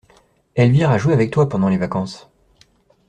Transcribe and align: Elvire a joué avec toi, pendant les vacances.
Elvire 0.55 0.89
a 0.89 0.97
joué 0.97 1.13
avec 1.13 1.29
toi, 1.29 1.47
pendant 1.47 1.69
les 1.69 1.77
vacances. 1.77 2.27